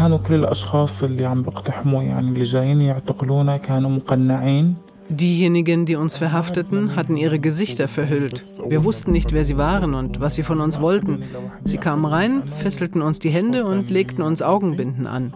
[0.00, 4.74] كانوا كل الأشخاص اللي عم بيقتحموا يعني اللي جايين يعتقلونا كانوا مقنعين
[5.08, 8.44] Diejenigen, die uns verhafteten, hatten ihre Gesichter verhüllt.
[8.68, 11.22] Wir wussten nicht, wer sie waren und was sie von uns wollten.
[11.62, 15.32] Sie kamen rein, fesselten uns die Hände und legten uns Augenbinden an.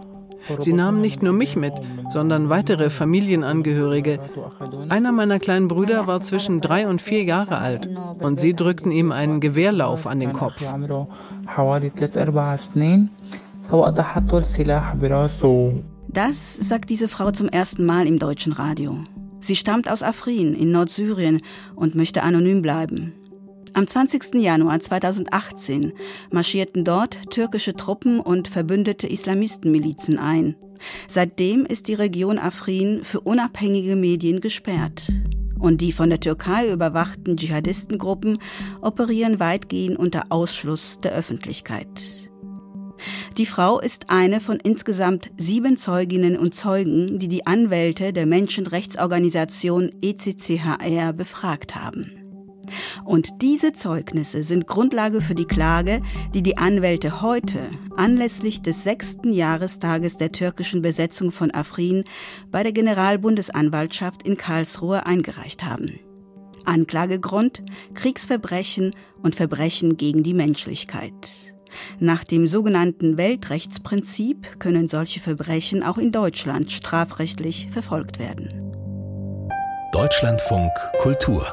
[0.59, 1.73] Sie nahmen nicht nur mich mit,
[2.09, 4.19] sondern weitere Familienangehörige.
[4.89, 7.87] Einer meiner kleinen Brüder war zwischen drei und vier Jahre alt
[8.19, 10.61] und sie drückten ihm einen Gewehrlauf an den Kopf.
[16.08, 19.00] Das sagt diese Frau zum ersten Mal im deutschen Radio.
[19.40, 21.40] Sie stammt aus Afrin in Nordsyrien
[21.74, 23.12] und möchte anonym bleiben.
[23.74, 24.36] Am 20.
[24.36, 25.92] Januar 2018
[26.30, 30.56] marschierten dort türkische Truppen und verbündete Islamistenmilizen ein.
[31.08, 35.12] Seitdem ist die Region Afrin für unabhängige Medien gesperrt.
[35.58, 38.38] Und die von der Türkei überwachten Dschihadistengruppen
[38.80, 42.25] operieren weitgehend unter Ausschluss der Öffentlichkeit.
[43.36, 49.90] Die Frau ist eine von insgesamt sieben Zeuginnen und Zeugen, die die Anwälte der Menschenrechtsorganisation
[50.02, 52.12] ECCHR befragt haben.
[53.04, 56.02] Und diese Zeugnisse sind Grundlage für die Klage,
[56.34, 62.04] die die Anwälte heute anlässlich des sechsten Jahrestages der türkischen Besetzung von Afrin
[62.50, 66.00] bei der Generalbundesanwaltschaft in Karlsruhe eingereicht haben.
[66.64, 67.62] Anklagegrund
[67.94, 71.45] Kriegsverbrechen und Verbrechen gegen die Menschlichkeit.
[71.98, 78.48] Nach dem sogenannten Weltrechtsprinzip können solche Verbrechen auch in Deutschland strafrechtlich verfolgt werden.
[79.92, 81.46] Deutschlandfunk Kultur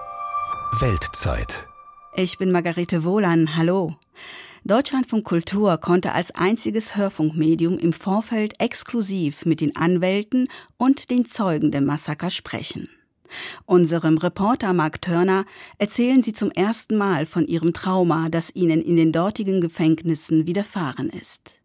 [0.80, 1.68] Weltzeit.
[2.16, 3.56] Ich bin Margarete Wohlan.
[3.56, 3.96] Hallo.
[4.66, 10.48] Deutschlandfunk Kultur konnte als einziges Hörfunkmedium im Vorfeld exklusiv mit den Anwälten
[10.78, 12.90] und den Zeugen der Massaker sprechen.
[13.66, 15.46] Unserem Reporter Mark Turner
[15.78, 21.10] erzählen sie zum ersten Mal von ihrem Trauma, das ihnen in den dortigen Gefängnissen widerfahren
[21.10, 21.60] ist.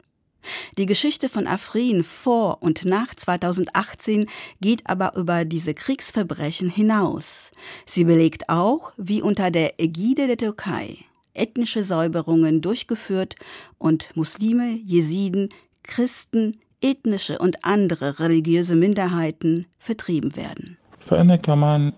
[0.78, 4.26] Die Geschichte von Afrin vor und nach 2018
[4.60, 7.50] geht aber über diese Kriegsverbrechen hinaus.
[7.86, 10.98] Sie belegt auch, wie unter der Ägide der Türkei
[11.38, 13.36] ethnische Säuberungen durchgeführt
[13.78, 15.48] und Muslime, Jesiden,
[15.82, 20.76] Christen, ethnische und andere religiöse Minderheiten vertrieben werden.
[21.07, 21.91] فأنا كمان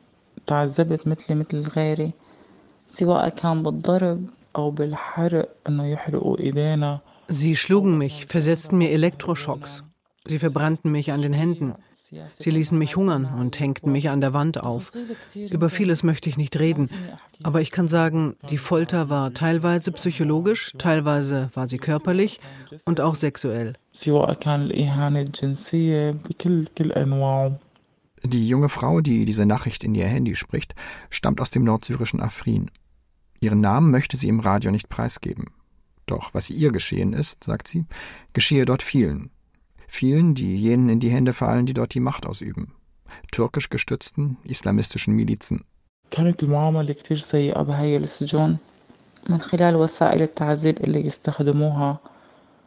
[0.48, 2.12] تعذبت مثلي مثل غيري
[2.88, 9.84] سواء كان بالضرب أو بالحرق إنه يحرقوا إيدينا Sie schlugen mich, versetzten mir Elektroschocks.
[10.28, 11.74] Sie verbrannten mich an den Händen.
[12.38, 14.92] Sie ließen mich hungern und hängten mich an der Wand auf.
[15.34, 16.90] Über vieles möchte ich nicht reden,
[17.44, 22.40] aber ich kann sagen, die Folter war teilweise psychologisch, teilweise war sie körperlich
[22.86, 23.74] und auch sexuell.
[28.24, 30.74] Die junge Frau, die diese Nachricht in ihr Handy spricht,
[31.10, 32.72] stammt aus dem nordsyrischen Afrin.
[33.40, 35.52] Ihren Namen möchte sie im Radio nicht preisgeben.
[36.06, 37.86] Doch was ihr geschehen ist, sagt sie,
[38.34, 39.30] geschehe dort vielen.
[39.88, 42.74] Vielen, die jenen in die Hände fallen, die dort die Macht ausüben.
[43.32, 45.66] Türkisch gestützten islamistischen Milizen.
[46.12, 48.58] كانت المعاملة كتير سيئة بهاي السجون
[49.30, 52.00] من خلال وسائل التعذيب اللي يستخدموها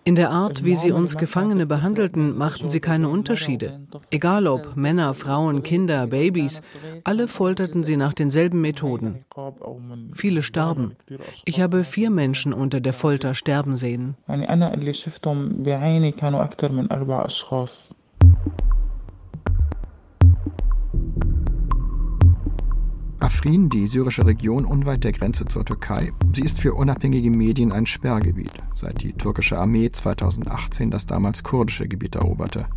[0.05, 3.79] in der Art, wie sie uns Gefangene behandelten, machten sie keine Unterschiede.
[4.11, 6.61] Egal ob Männer, Frauen, Kinder, Babys,
[7.03, 9.23] alle folterten sie nach denselben Methoden.
[10.13, 10.95] Viele starben.
[11.45, 14.15] Ich habe vier Menschen unter der Folter sterben sehen.
[23.23, 27.85] Afrin, die syrische Region unweit der Grenze zur Türkei, sie ist für unabhängige Medien ein
[27.85, 32.67] Sperrgebiet, seit die türkische Armee 2018 das damals kurdische Gebiet eroberte.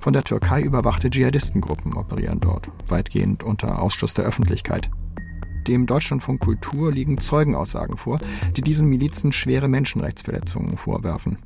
[0.00, 4.90] Von der Türkei überwachte Dschihadistengruppen operieren dort, weitgehend unter Ausschluss der Öffentlichkeit.
[5.68, 8.20] Dem Deutschlandfunk Kultur liegen Zeugenaussagen vor,
[8.56, 11.36] die diesen Milizen schwere Menschenrechtsverletzungen vorwerfen.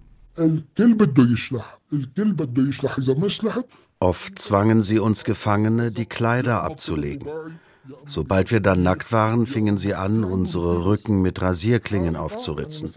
[3.99, 7.29] Oft zwangen sie uns Gefangene, die Kleider abzulegen.
[8.07, 12.93] Sobald wir dann nackt waren, fingen sie an, unsere Rücken mit Rasierklingen aufzuritzen.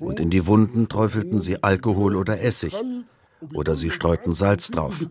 [0.00, 2.74] Und in die Wunden träufelten sie Alkohol oder Essig.
[3.54, 5.06] Oder sie streuten Salz drauf.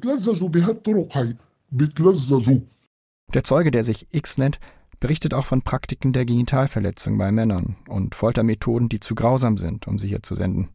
[3.34, 4.60] Der Zeuge, der sich X nennt,
[5.00, 9.98] berichtet auch von Praktiken der Genitalverletzung bei Männern und Foltermethoden, die zu grausam sind, um
[9.98, 10.70] sie hier zu senden.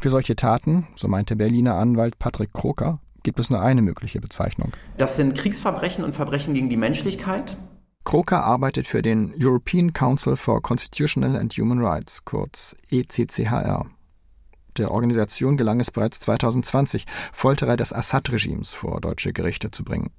[0.00, 4.20] Für solche Taten, so meint der Berliner Anwalt Patrick Kroker, gibt es nur eine mögliche
[4.20, 4.72] Bezeichnung.
[4.96, 7.56] Das sind Kriegsverbrechen und Verbrechen gegen die Menschlichkeit.
[8.04, 13.86] Kroker arbeitet für den European Council for Constitutional and Human Rights, kurz ECCHR.
[14.78, 20.10] Der Organisation gelang es bereits 2020, Folterer des Assad-Regimes vor deutsche Gerichte zu bringen.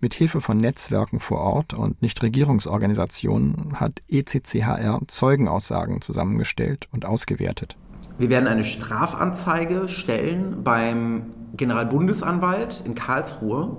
[0.00, 7.76] Mit Hilfe von Netzwerken vor Ort und Nichtregierungsorganisationen hat ECCHR Zeugenaussagen zusammengestellt und ausgewertet.
[8.16, 11.26] Wir werden eine Strafanzeige stellen beim
[11.56, 13.76] Generalbundesanwalt in Karlsruhe,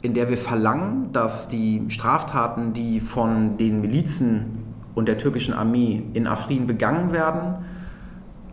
[0.00, 6.02] in der wir verlangen, dass die Straftaten, die von den Milizen und der türkischen Armee
[6.14, 7.64] in Afrin begangen werden,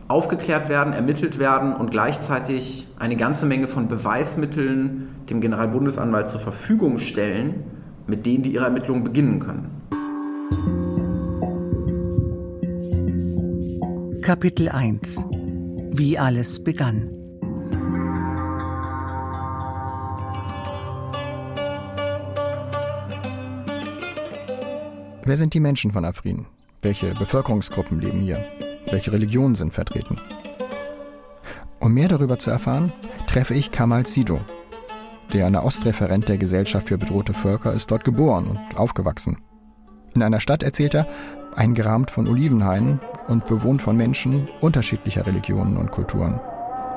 [0.09, 6.99] aufgeklärt werden, ermittelt werden und gleichzeitig eine ganze Menge von Beweismitteln dem Generalbundesanwalt zur Verfügung
[6.99, 7.63] stellen,
[8.05, 9.69] mit denen die ihre Ermittlungen beginnen können.
[14.25, 15.23] Kapitel 1
[15.91, 17.11] Wie alles begann
[25.23, 26.47] Wer sind die Menschen von Afrin?
[26.81, 28.43] Welche Bevölkerungsgruppen leben hier?
[28.89, 30.19] Welche Religionen sind vertreten?
[31.79, 32.91] Um mehr darüber zu erfahren,
[33.27, 34.39] treffe ich Kamal Sido.
[35.33, 39.37] Der Nahostreferent der Gesellschaft für bedrohte Völker ist dort geboren und aufgewachsen.
[40.15, 41.07] In einer Stadt erzählt er,
[41.57, 46.39] eingerahmt von Olivenhainen und bewohnt von Menschen unterschiedlicher Religionen und Kulturen.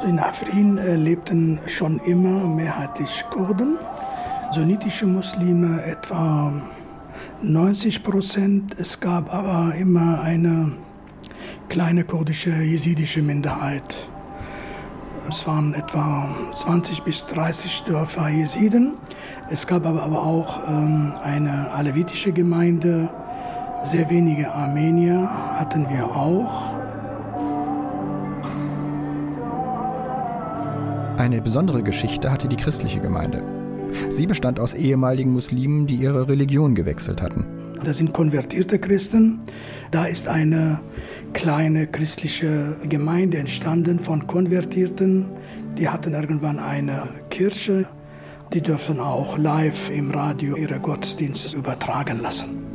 [0.06, 3.76] In Afrin äh, lebten schon immer mehrheitlich Kurden,
[4.52, 6.52] sunnitische Muslime etwa
[7.42, 8.76] 90 Prozent.
[8.78, 10.72] Es gab aber immer eine
[11.68, 14.08] kleine kurdische jesidische Minderheit.
[15.28, 18.94] Es waren etwa 20 bis 30 Dörfer Jesiden.
[19.50, 23.10] Es gab aber, auch ähm, eine alevitische Gemeinde.
[23.82, 25.28] Sehr wenige Armenier
[25.58, 26.72] hatten wir auch.
[31.18, 33.42] Eine besondere Geschichte hatte die christliche Gemeinde.
[34.08, 37.57] Sie bestand aus ehemaligen Muslimen, die ihre Religion gewechselt hatten.
[37.84, 39.40] Das sind konvertierte Christen.
[39.90, 40.80] Da ist eine
[41.32, 45.26] kleine christliche Gemeinde entstanden von Konvertierten.
[45.76, 47.86] Die hatten irgendwann eine Kirche.
[48.52, 52.68] Die dürfen auch live im Radio ihre Gottesdienste übertragen lassen.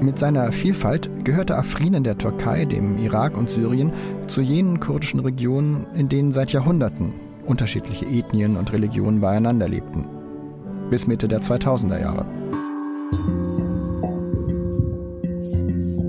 [0.00, 3.90] Mit seiner Vielfalt gehörte Afrin in der Türkei, dem Irak und Syrien
[4.28, 7.12] zu jenen kurdischen Regionen, in denen seit Jahrhunderten
[7.44, 10.06] unterschiedliche Ethnien und Religionen beieinander lebten.
[10.90, 12.26] Bis Mitte der 2000er Jahre.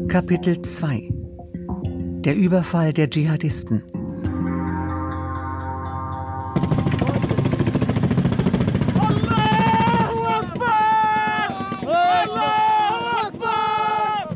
[0.08, 1.10] Kapitel 2
[2.22, 3.84] Der Überfall der Dschihadisten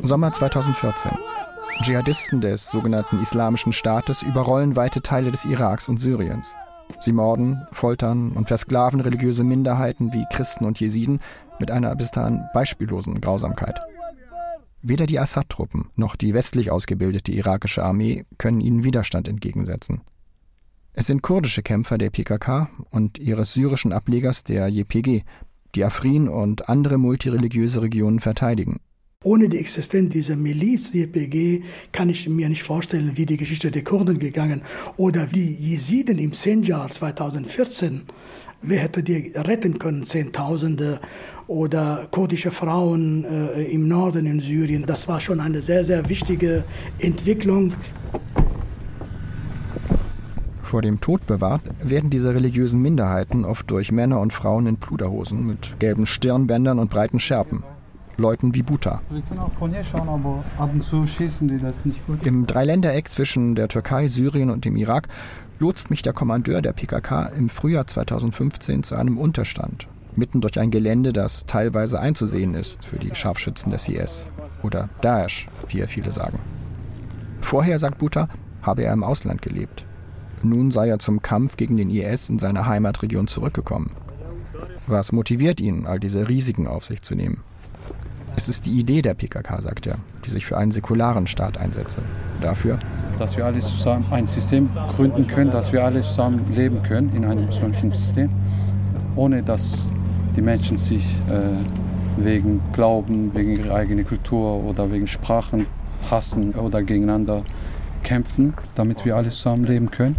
[0.03, 1.11] Sommer 2014.
[1.81, 6.55] Dschihadisten des sogenannten Islamischen Staates überrollen weite Teile des Iraks und Syriens.
[7.01, 11.19] Sie morden, foltern und versklaven religiöse Minderheiten wie Christen und Jesiden
[11.59, 13.79] mit einer bis dahin beispiellosen Grausamkeit.
[14.83, 20.01] Weder die Assad-Truppen noch die westlich ausgebildete irakische Armee können ihnen Widerstand entgegensetzen.
[20.93, 25.23] Es sind kurdische Kämpfer der PKK und ihres syrischen Ablegers der JPG,
[25.75, 28.79] die Afrin und andere multireligiöse Regionen verteidigen.
[29.23, 33.69] Ohne die Existenz dieser Miliz, die YPG, kann ich mir nicht vorstellen, wie die Geschichte
[33.69, 34.63] der Kurden gegangen
[34.97, 38.01] oder wie Jesiden im Senjar 2014.
[38.63, 40.05] Wer hätte die retten können?
[40.05, 40.99] Zehntausende
[41.45, 44.87] oder kurdische Frauen äh, im Norden in Syrien.
[44.87, 46.63] Das war schon eine sehr, sehr wichtige
[46.97, 47.73] Entwicklung.
[50.63, 55.45] Vor dem Tod bewahrt werden diese religiösen Minderheiten oft durch Männer und Frauen in Pluderhosen
[55.45, 57.63] mit gelben Stirnbändern und breiten Schärpen.
[58.17, 59.01] Leuten wie Buta.
[59.09, 62.25] Wir können auch von hier schauen, aber ab und zu schießen die das nicht gut.
[62.25, 65.07] Im Dreiländereck zwischen der Türkei, Syrien und dem Irak
[65.59, 70.71] lotst mich der Kommandeur der PKK im Frühjahr 2015 zu einem Unterstand, mitten durch ein
[70.71, 74.27] Gelände, das teilweise einzusehen ist für die Scharfschützen des IS
[74.63, 76.39] oder Daesh, wie er viele sagen.
[77.41, 78.27] Vorher, sagt Buta,
[78.61, 79.85] habe er im Ausland gelebt.
[80.43, 83.91] Nun sei er zum Kampf gegen den IS in seine Heimatregion zurückgekommen.
[84.87, 87.43] Was motiviert ihn, all diese Risiken auf sich zu nehmen?
[88.35, 92.01] Es ist die Idee der PKK, sagt er, die sich für einen säkularen Staat einsetze.
[92.41, 92.79] Dafür,
[93.19, 97.25] dass wir alle zusammen ein System gründen können, dass wir alle zusammen leben können in
[97.25, 98.29] einem solchen System,
[99.15, 99.89] ohne dass
[100.35, 105.67] die Menschen sich äh, wegen Glauben, wegen ihrer eigenen Kultur oder wegen Sprachen
[106.09, 107.43] hassen oder gegeneinander
[108.03, 110.15] kämpfen, damit wir alle zusammen leben können.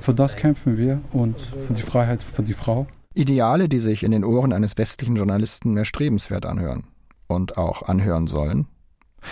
[0.00, 1.36] Für das kämpfen wir und
[1.66, 2.86] für die Freiheit für die Frau.
[3.14, 6.84] Ideale, die sich in den Ohren eines westlichen Journalisten erstrebenswert anhören
[7.28, 8.66] und auch anhören sollen.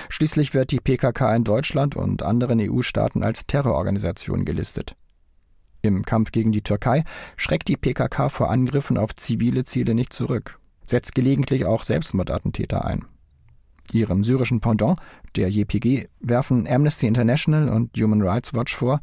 [0.08, 4.96] Schließlich wird die PKK in Deutschland und anderen EU-Staaten als Terrororganisation gelistet.
[5.82, 7.04] Im Kampf gegen die Türkei
[7.36, 13.04] schreckt die PKK vor Angriffen auf zivile Ziele nicht zurück, setzt gelegentlich auch Selbstmordattentäter ein.
[13.92, 14.98] Ihrem syrischen Pendant,
[15.36, 19.00] der JPG, werfen Amnesty International und Human Rights Watch vor,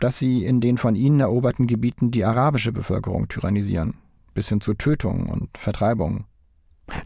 [0.00, 3.94] dass sie in den von ihnen eroberten Gebieten die arabische Bevölkerung tyrannisieren,
[4.34, 6.24] bis hin zu Tötungen und Vertreibungen.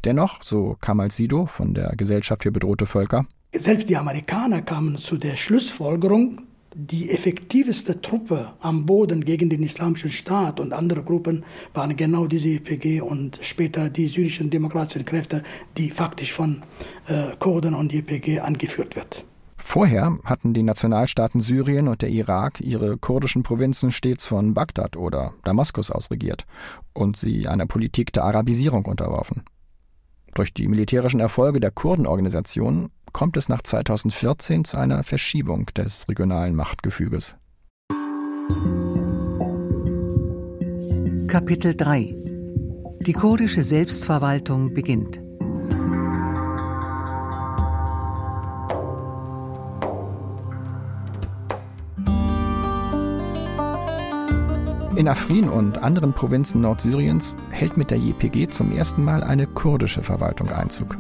[0.05, 5.17] Dennoch, so Kamal Sido von der Gesellschaft für bedrohte Völker, Selbst die Amerikaner kamen zu
[5.17, 6.43] der Schlussfolgerung,
[6.75, 11.45] die effektivste Truppe am Boden gegen den Islamischen Staat und andere Gruppen
[11.75, 15.43] waren genau diese YPG und später die syrischen demokratischen Kräfte,
[15.77, 16.63] die faktisch von
[17.09, 19.25] äh, Kurden und YPG angeführt wird.
[19.57, 25.35] Vorher hatten die Nationalstaaten Syrien und der Irak ihre kurdischen Provinzen stets von Bagdad oder
[25.45, 26.47] Damaskus aus regiert
[26.95, 29.43] und sie einer Politik der Arabisierung unterworfen.
[30.35, 36.55] Durch die militärischen Erfolge der Kurdenorganisation kommt es nach 2014 zu einer Verschiebung des regionalen
[36.55, 37.37] Machtgefüges.
[41.29, 42.15] Kapitel 3
[43.01, 45.21] Die kurdische Selbstverwaltung beginnt.
[55.01, 60.03] In Afrin und anderen Provinzen Nordsyriens hält mit der JPG zum ersten Mal eine kurdische
[60.03, 60.99] Verwaltung Einzug.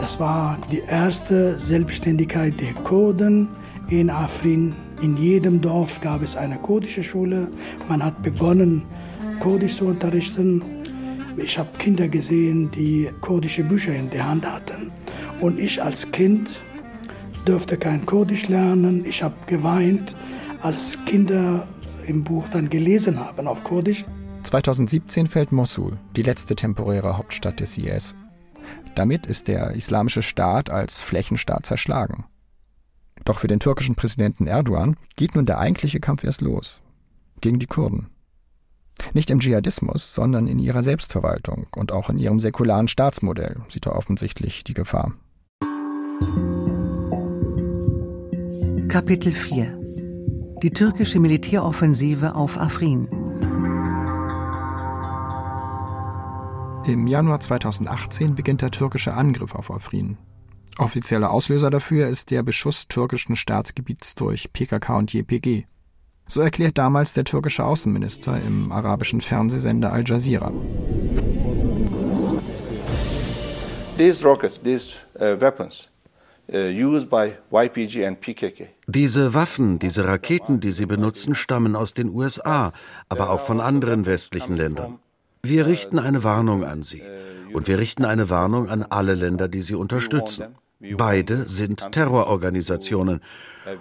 [0.00, 3.48] Das war die erste Selbstständigkeit der Kurden
[3.90, 4.74] in Afrin.
[5.02, 7.48] In jedem Dorf gab es eine kurdische Schule.
[7.90, 8.84] Man hat begonnen,
[9.40, 10.62] Kurdisch zu unterrichten.
[11.36, 14.90] Ich habe Kinder gesehen, die kurdische Bücher in der Hand hatten.
[15.42, 16.52] Und ich als Kind
[17.44, 19.04] durfte kein Kurdisch lernen.
[19.04, 20.16] Ich habe geweint,
[20.62, 21.66] als Kinder
[22.06, 24.04] im Buch dann gelesen haben auf Kurdisch.
[24.44, 28.14] 2017 fällt Mosul, die letzte temporäre Hauptstadt des IS.
[28.94, 32.24] Damit ist der islamische Staat als Flächenstaat zerschlagen.
[33.24, 36.80] Doch für den türkischen Präsidenten Erdogan geht nun der eigentliche Kampf erst los.
[37.40, 38.08] Gegen die Kurden.
[39.12, 43.96] Nicht im Dschihadismus, sondern in ihrer Selbstverwaltung und auch in ihrem säkularen Staatsmodell sieht er
[43.96, 45.12] offensichtlich die Gefahr.
[48.88, 49.85] Kapitel 4
[50.62, 53.08] Die türkische Militäroffensive auf Afrin
[56.86, 60.16] Im Januar 2018 beginnt der türkische Angriff auf Afrin.
[60.78, 65.66] Offizieller Auslöser dafür ist der Beschuss türkischen Staatsgebiets durch PKK und JPG.
[66.26, 70.52] So erklärt damals der türkische Außenminister im arabischen Fernsehsender Al Jazeera.
[73.98, 75.88] These rockets, these uh, weapons
[78.86, 82.72] Diese Waffen, diese Raketen, die sie benutzen, stammen aus den USA,
[83.08, 84.98] aber auch von anderen westlichen Ländern.
[85.42, 87.02] Wir richten eine Warnung an Sie.
[87.52, 90.56] Und wir richten eine Warnung an alle Länder, die Sie unterstützen.
[90.96, 93.20] Beide sind Terrororganisationen.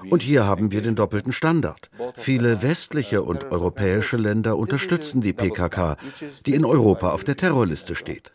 [0.10, 1.90] Und hier haben wir den doppelten Standard.
[2.16, 5.98] Viele westliche und europäische Länder unterstützen die PKK,
[6.46, 8.32] die in Europa auf der Terrorliste steht.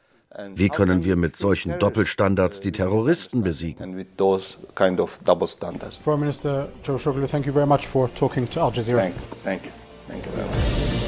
[0.54, 4.06] Wie können wir mit solchen Doppelstandards die Terroristen besiegen?
[4.16, 9.00] Foreign Minister Cavusoglu, thank you very much for talking to Al Jazeera.
[9.00, 9.70] Thank, thank you.
[10.06, 11.00] Thank you very much.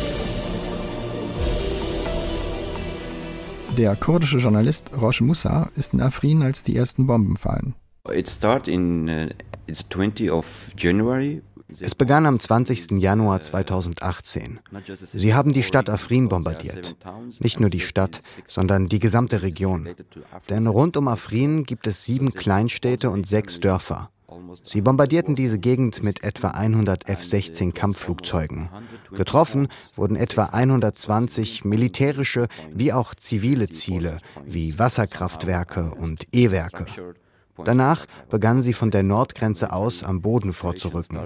[3.78, 7.74] Der kurdische Journalist Rosh Musa ist in Afrin, als die ersten Bomben fallen.
[8.10, 8.28] It
[8.68, 9.28] in, uh,
[9.66, 11.42] it's 20 of January.
[11.80, 12.92] Es begann am 20.
[12.92, 14.60] Januar 2018.
[15.02, 16.96] Sie haben die Stadt Afrin bombardiert.
[17.38, 19.88] Nicht nur die Stadt, sondern die gesamte Region.
[20.50, 24.10] Denn rund um Afrin gibt es sieben Kleinstädte und sechs Dörfer.
[24.64, 28.68] Sie bombardierten diese Gegend mit etwa 100 F-16 Kampfflugzeugen.
[29.12, 36.86] Getroffen wurden etwa 120 militärische wie auch zivile Ziele wie Wasserkraftwerke und E-Werke.
[37.64, 41.18] Danach begannen sie von der Nordgrenze aus am Boden vorzurücken.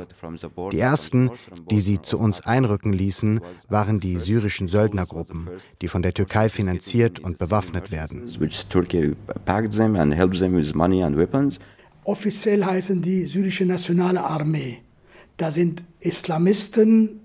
[0.73, 1.30] Die ersten,
[1.71, 5.49] die sie zu uns einrücken ließen, waren die syrischen Söldnergruppen,
[5.80, 8.28] die von der Türkei finanziert und bewaffnet werden.
[12.04, 14.78] Offiziell heißen die syrische Nationale Armee.
[15.37, 17.21] Da sind Islamisten,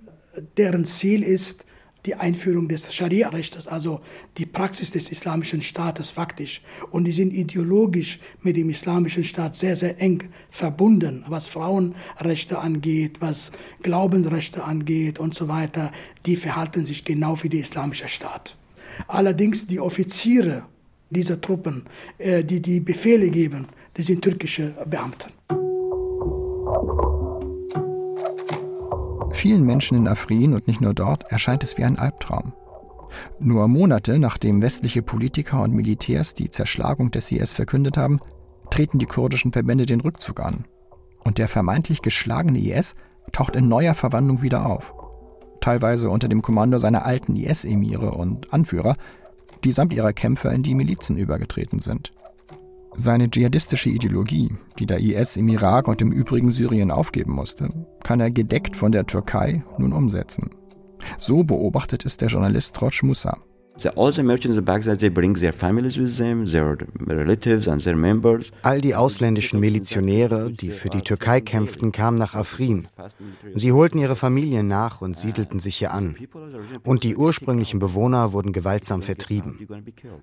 [0.58, 1.66] deren Ziel ist
[2.06, 4.02] die Einführung des Scharia-Rechtes, also
[4.38, 6.62] die Praxis des islamischen Staates faktisch.
[6.90, 13.22] Und die sind ideologisch mit dem islamischen Staat sehr, sehr eng verbunden, was Frauenrechte angeht,
[13.22, 13.52] was
[13.84, 15.92] Glaubensrechte angeht und so weiter.
[16.26, 18.58] Die verhalten sich genau wie der islamische Staat.
[19.08, 20.66] Allerdings die Offiziere
[21.10, 21.84] dieser Truppen,
[22.18, 25.28] äh, die die Befehle geben, das sind türkische Beamte.
[29.42, 32.54] Vielen Menschen in Afrin und nicht nur dort erscheint es wie ein Albtraum.
[33.40, 38.20] Nur Monate nachdem westliche Politiker und Militärs die Zerschlagung des IS verkündet haben,
[38.70, 40.66] treten die kurdischen Verbände den Rückzug an.
[41.24, 42.94] Und der vermeintlich geschlagene IS
[43.32, 44.94] taucht in neuer Verwandlung wieder auf.
[45.60, 48.96] Teilweise unter dem Kommando seiner alten IS-Emire und Anführer,
[49.64, 52.14] die samt ihrer Kämpfer in die Milizen übergetreten sind.
[52.96, 57.70] Seine dschihadistische Ideologie, die der IS im Irak und im übrigen Syrien aufgeben musste,
[58.04, 60.50] kann er gedeckt von der Türkei nun umsetzen.
[61.18, 63.38] So beobachtet es der Journalist Trotsch Musa.
[68.62, 72.90] All die ausländischen Milizionäre, die für die Türkei kämpften, kamen nach Afrin.
[73.56, 76.16] Sie holten ihre Familien nach und siedelten sich hier an.
[76.84, 79.68] Und die ursprünglichen Bewohner wurden gewaltsam vertrieben.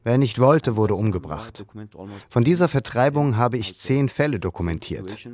[0.05, 1.65] Wer nicht wollte, wurde umgebracht.
[2.29, 5.27] Von dieser Vertreibung habe ich zehn Fälle dokumentiert.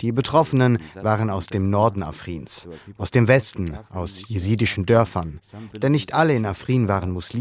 [0.00, 5.40] Die Betroffenen waren aus dem Norden Afrins, aus dem Westen, aus jesidischen Dörfern.
[5.74, 7.39] Denn nicht alle in Afrin waren Muslime.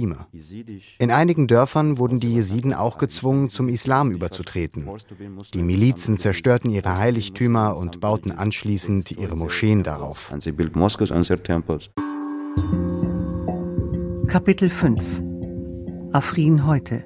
[0.98, 4.88] In einigen Dörfern wurden die Jesiden auch gezwungen, zum Islam überzutreten.
[5.53, 10.34] Die Milizen zerstörten ihre Heiligtümer und bauten anschließend ihre Moscheen darauf.
[14.27, 15.03] Kapitel 5
[16.12, 17.03] Afrin heute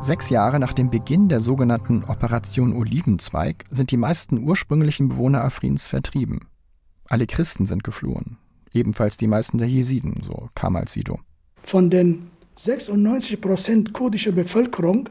[0.00, 5.88] Sechs Jahre nach dem Beginn der sogenannten Operation Olivenzweig sind die meisten ursprünglichen Bewohner Afrins
[5.88, 6.48] vertrieben.
[7.08, 8.38] Alle Christen sind geflohen
[8.76, 11.18] ebenfalls die meisten der Jesiden, so Kamal Sido.
[11.62, 15.08] Von den 96 Prozent kurdischer Bevölkerung,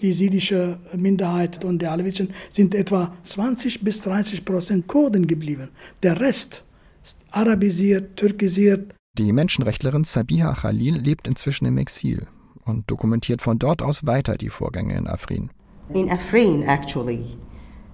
[0.00, 5.68] die jesidische Minderheit und der Aleviten, sind etwa 20 bis 30 Prozent Kurden geblieben.
[6.02, 6.62] Der Rest
[7.04, 8.94] ist arabisiert, türkisiert.
[9.18, 12.28] Die Menschenrechtlerin Sabiha Khalil lebt inzwischen im Exil
[12.64, 15.50] und dokumentiert von dort aus weiter die Vorgänge in Afrin.
[15.92, 17.36] In Afrin, actually,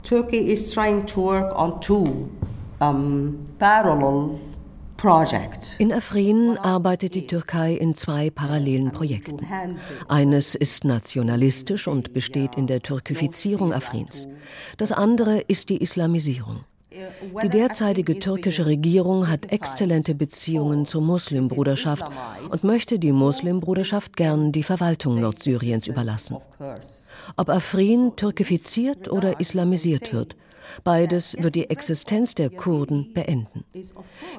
[0.03, 2.29] Turkey is trying to work on two
[2.81, 4.39] um, parallel
[5.79, 9.47] in Afrin arbeitet die Türkei in zwei parallelen Projekten.
[10.09, 14.29] Eines ist nationalistisch und besteht in der Türkifizierung Afrins.
[14.79, 16.65] Das andere ist die Islamisierung.
[17.43, 22.05] Die derzeitige türkische Regierung hat exzellente Beziehungen zur Muslimbruderschaft
[22.49, 26.39] und möchte die Muslimbruderschaft gern die Verwaltung Nordsyriens überlassen.
[27.37, 30.37] Ob Afrin türkifiziert oder islamisiert wird,
[30.85, 33.65] Beides wird die Existenz der Kurden beenden.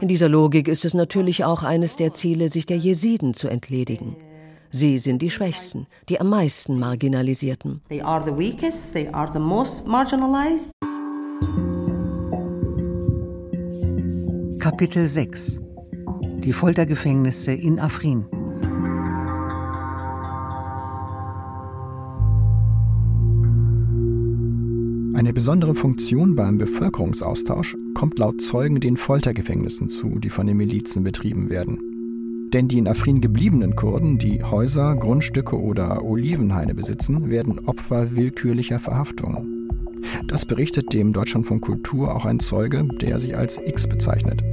[0.02, 4.16] In dieser Logik ist es natürlich auch eines der Ziele, sich der Jesiden zu entledigen.
[4.70, 7.82] Sie sind die Schwächsten, die am meisten Marginalisierten.
[14.60, 15.60] Kapitel 6
[16.40, 18.26] Die Foltergefängnisse in Afrin
[25.18, 31.04] Eine besondere Funktion beim Bevölkerungsaustausch kommt laut Zeugen den Foltergefängnissen zu, die von den Milizen
[31.04, 31.80] betrieben werden.
[32.54, 38.78] Denn die in Afrin gebliebenen Kurden, die Häuser, Grundstücke oder Olivenhaine besitzen, werden Opfer willkürlicher
[38.78, 39.72] Verhaftungen.
[40.28, 44.44] Das berichtet dem Deutschlandfunk Kultur auch ein Zeuge, der sich als X bezeichnet.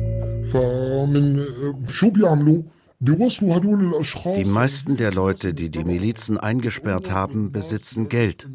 [3.07, 8.49] Die meisten der Leute, die die Milizen eingesperrt haben, besitzen Geld.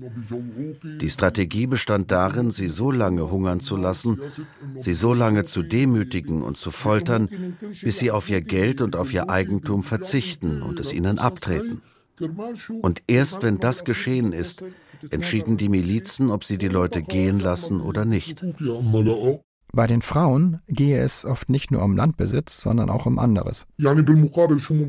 [1.02, 4.20] Die Strategie bestand darin, sie so lange hungern zu lassen,
[4.80, 9.14] sie so lange zu demütigen und zu foltern, bis sie auf ihr Geld und auf
[9.14, 11.82] ihr Eigentum verzichten und es ihnen abtreten.
[12.82, 14.64] Und erst wenn das geschehen ist,
[15.12, 18.44] entschieden die Milizen, ob sie die Leute gehen lassen oder nicht.
[19.72, 23.68] Bei den Frauen gehe es oft nicht nur um Landbesitz, sondern auch um anderes.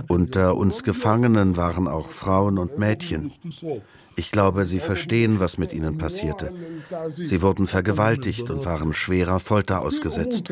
[0.09, 3.33] Unter uns Gefangenen waren auch Frauen und Mädchen.
[4.17, 6.53] Ich glaube, sie verstehen, was mit ihnen passierte.
[7.13, 10.51] Sie wurden vergewaltigt und waren schwerer Folter ausgesetzt.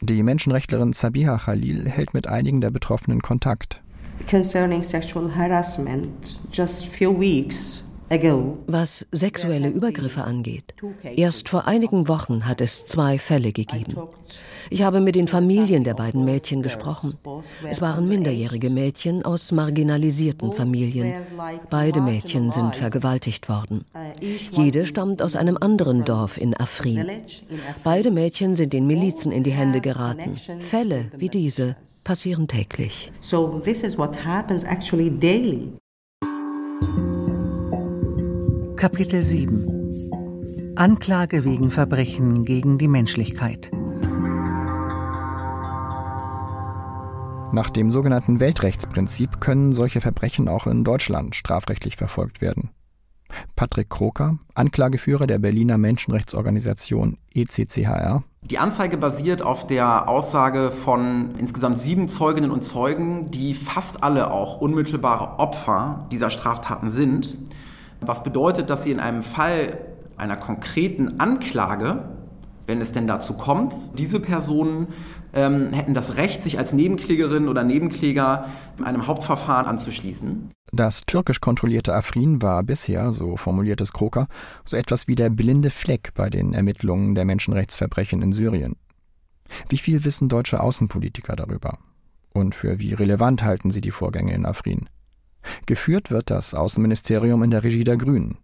[0.00, 3.82] Die Menschenrechtlerin Sabiha Khalil hält mit einigen der Betroffenen Kontakt.
[4.30, 7.82] Concerning sexual harassment, just few weeks
[8.66, 10.74] was sexuelle Übergriffe angeht.
[11.02, 13.96] Erst vor einigen Wochen hat es zwei Fälle gegeben.
[14.70, 17.18] Ich habe mit den Familien der beiden Mädchen gesprochen.
[17.68, 21.14] Es waren minderjährige Mädchen aus marginalisierten Familien.
[21.70, 23.84] Beide Mädchen sind vergewaltigt worden.
[24.50, 27.04] Jede stammt aus einem anderen Dorf in Afrin.
[27.84, 30.36] Beide Mädchen sind den Milizen in die Hände geraten.
[30.60, 33.12] Fälle wie diese passieren täglich.
[33.20, 35.72] So this is what happens actually daily.
[38.82, 43.70] Kapitel 7 Anklage wegen Verbrechen gegen die Menschlichkeit.
[47.52, 52.70] Nach dem sogenannten Weltrechtsprinzip können solche Verbrechen auch in Deutschland strafrechtlich verfolgt werden.
[53.54, 58.24] Patrick Kroker, Anklageführer der Berliner Menschenrechtsorganisation ECCHR.
[58.42, 64.32] Die Anzeige basiert auf der Aussage von insgesamt sieben Zeuginnen und Zeugen, die fast alle
[64.32, 67.38] auch unmittelbare Opfer dieser Straftaten sind.
[68.04, 69.78] Was bedeutet, dass Sie in einem Fall
[70.16, 72.04] einer konkreten Anklage,
[72.66, 74.88] wenn es denn dazu kommt, diese Personen
[75.32, 78.46] ähm, hätten das Recht, sich als Nebenklägerin oder Nebenkläger
[78.82, 80.50] einem Hauptverfahren anzuschließen.
[80.72, 84.26] Das türkisch kontrollierte Afrin war bisher, so formuliert es Kroker,
[84.64, 88.76] so etwas wie der blinde Fleck bei den Ermittlungen der Menschenrechtsverbrechen in Syrien.
[89.68, 91.78] Wie viel wissen deutsche Außenpolitiker darüber?
[92.32, 94.88] Und für wie relevant halten sie die Vorgänge in Afrin?
[95.66, 98.38] Geführt wird das Außenministerium in der Regie der Grünen.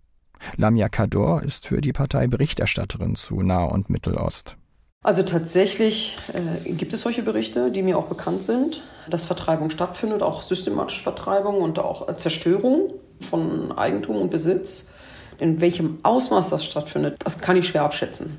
[0.57, 4.57] Lamia Kador ist für die Partei Berichterstatterin zu Nah- und Mittelost.
[5.03, 10.23] Also tatsächlich äh, gibt es solche Berichte, die mir auch bekannt sind, dass Vertreibung stattfindet,
[10.23, 14.91] auch systematische Vertreibung und auch Zerstörung von Eigentum und Besitz.
[15.39, 18.39] In welchem Ausmaß das stattfindet, das kann ich schwer abschätzen.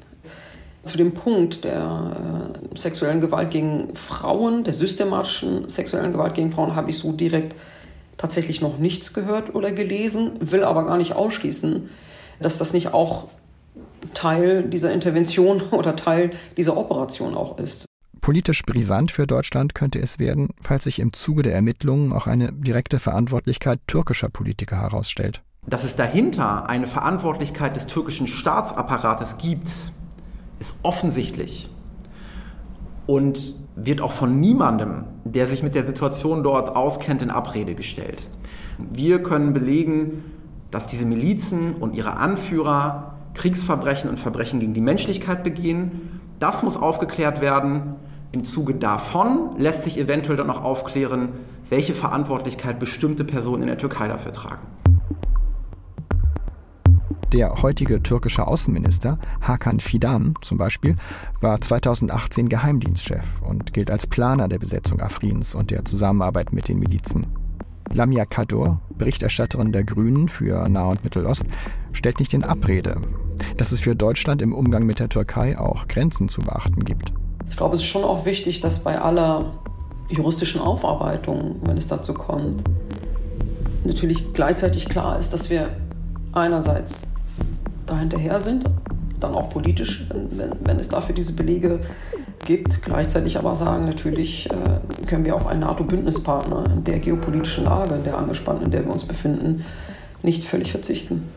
[0.84, 6.76] Zu dem Punkt der äh, sexuellen Gewalt gegen Frauen, der systematischen sexuellen Gewalt gegen Frauen,
[6.76, 7.56] habe ich so direkt
[8.20, 11.90] tatsächlich noch nichts gehört oder gelesen, will aber gar nicht ausschließen,
[12.40, 13.30] dass das nicht auch
[14.14, 17.86] Teil dieser Intervention oder Teil dieser Operation auch ist.
[18.22, 22.52] Politisch brisant für Deutschland könnte es werden, falls sich im Zuge der Ermittlungen auch eine
[22.52, 25.42] direkte Verantwortlichkeit türkischer Politiker herausstellt.
[25.66, 29.70] Dass es dahinter eine Verantwortlichkeit des türkischen Staatsapparates gibt,
[30.60, 31.70] ist offensichtlich
[33.06, 38.30] und wird auch von niemandem, der sich mit der Situation dort auskennt, in Abrede gestellt.
[38.78, 40.24] Wir können belegen,
[40.72, 46.20] dass diese Milizen und ihre Anführer Kriegsverbrechen und Verbrechen gegen die Menschlichkeit begehen.
[46.40, 47.96] Das muss aufgeklärt werden.
[48.32, 51.30] Im Zuge davon lässt sich eventuell dann noch aufklären,
[51.70, 54.62] welche Verantwortlichkeit bestimmte Personen in der Türkei dafür tragen.
[57.32, 60.96] Der heutige türkische Außenminister Hakan Fidan zum Beispiel
[61.42, 66.80] war 2018 Geheimdienstchef und gilt als Planer der Besetzung Afrins und der Zusammenarbeit mit den
[66.80, 67.28] Milizen.
[67.94, 71.46] Lamia Kador, Berichterstatterin der Grünen für Nah- und Mittelost,
[71.92, 73.00] stellt nicht in Abrede,
[73.58, 77.14] dass es für Deutschland im Umgang mit der Türkei auch Grenzen zu beachten gibt.
[77.48, 79.54] Ich glaube, es ist schon auch wichtig, dass bei aller
[80.10, 82.64] juristischen Aufarbeitung, wenn es dazu kommt,
[83.86, 85.70] natürlich gleichzeitig klar ist, dass wir
[86.32, 87.09] einerseits
[87.90, 88.66] dahinterher sind,
[89.20, 91.80] dann auch politisch, wenn, wenn es dafür diese Belege
[92.46, 92.82] gibt.
[92.82, 98.04] Gleichzeitig aber sagen, natürlich äh, können wir auf einen NATO-Bündnispartner in der geopolitischen Lage, in
[98.04, 99.66] der angespannten, in der wir uns befinden,
[100.24, 101.30] nicht völlig verzichten.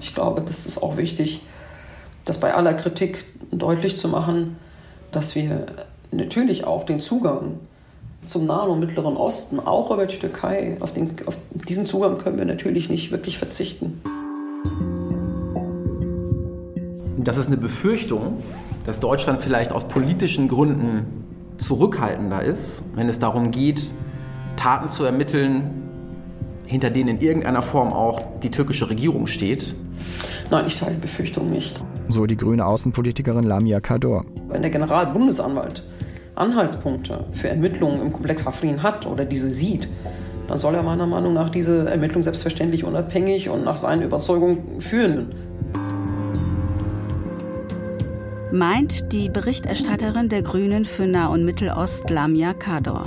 [0.00, 1.42] Ich glaube, das ist auch wichtig,
[2.24, 4.56] das bei aller Kritik deutlich zu machen,
[5.12, 5.66] dass wir
[6.10, 7.60] natürlich auch den Zugang
[8.26, 12.38] zum Nahen und Mittleren Osten, auch über die Türkei, auf, den, auf diesen Zugang können
[12.38, 14.02] wir natürlich nicht wirklich verzichten.
[17.26, 18.40] Das ist eine Befürchtung,
[18.84, 21.24] dass Deutschland vielleicht aus politischen Gründen
[21.56, 23.92] zurückhaltender ist, wenn es darum geht,
[24.56, 25.64] Taten zu ermitteln,
[26.66, 29.74] hinter denen in irgendeiner Form auch die türkische Regierung steht.
[30.52, 31.80] Nein, ich teile die Befürchtung nicht.
[32.06, 34.24] So die grüne Außenpolitikerin Lamia Kador.
[34.46, 35.82] Wenn der Generalbundesanwalt
[36.36, 39.88] Anhaltspunkte für Ermittlungen im Komplex Afrin hat oder diese sieht,
[40.46, 45.34] dann soll er meiner Meinung nach diese Ermittlung selbstverständlich unabhängig und nach seinen Überzeugungen führen.
[48.56, 53.06] Meint die Berichterstatterin der Grünen für Nah- und Mittelost Lamia Kador.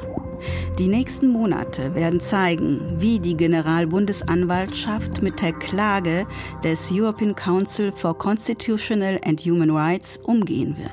[0.78, 6.28] Die nächsten Monate werden zeigen, wie die Generalbundesanwaltschaft mit der Klage
[6.64, 10.92] des European Council for Constitutional and Human Rights umgehen wird.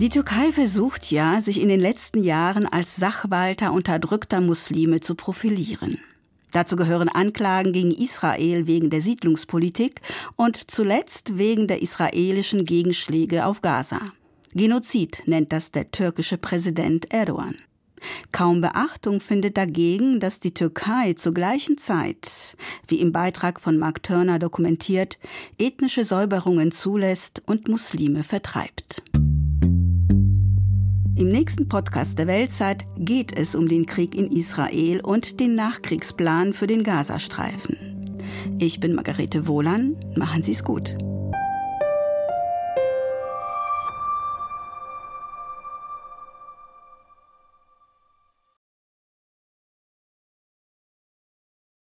[0.00, 5.98] Die Türkei versucht ja, sich in den letzten Jahren als Sachwalter unterdrückter Muslime zu profilieren.
[6.52, 10.00] Dazu gehören Anklagen gegen Israel wegen der Siedlungspolitik
[10.36, 14.00] und zuletzt wegen der israelischen Gegenschläge auf Gaza.
[14.54, 17.56] Genozid nennt das der türkische Präsident Erdogan.
[18.32, 22.56] Kaum Beachtung findet dagegen, dass die Türkei zur gleichen Zeit,
[22.88, 25.18] wie im Beitrag von Mark Turner dokumentiert,
[25.58, 29.02] ethnische Säuberungen zulässt und Muslime vertreibt.
[31.20, 36.54] Im nächsten Podcast der Weltzeit geht es um den Krieg in Israel und den Nachkriegsplan
[36.54, 37.76] für den Gazastreifen.
[38.58, 39.96] Ich bin Margarete Wohlan.
[40.16, 40.96] Machen Sie es gut.